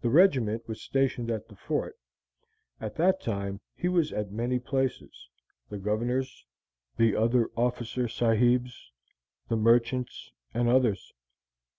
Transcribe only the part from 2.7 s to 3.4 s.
At that